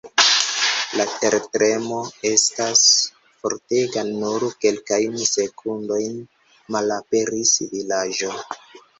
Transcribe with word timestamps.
La 0.99 1.03
tertremo 1.23 1.97
estas 2.29 2.79
fortega, 3.43 4.03
nur 4.21 4.45
kelkajn 4.65 5.19
sekundojn, 5.33 6.17
malaperis 6.77 7.53
vilaĝo. 7.75 8.31